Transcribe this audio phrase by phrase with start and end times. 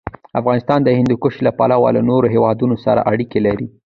[0.39, 3.67] افغانستان د هندوکش له پلوه له نورو هېوادونو سره اړیکې لري.